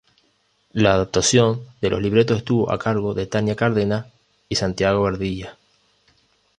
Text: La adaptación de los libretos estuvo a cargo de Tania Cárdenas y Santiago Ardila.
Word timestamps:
La 0.71 0.95
adaptación 0.95 1.63
de 1.79 1.91
los 1.91 2.01
libretos 2.01 2.39
estuvo 2.39 2.71
a 2.71 2.79
cargo 2.79 3.13
de 3.13 3.27
Tania 3.27 3.55
Cárdenas 3.55 4.07
y 4.49 4.55
Santiago 4.55 5.05
Ardila. 5.05 5.59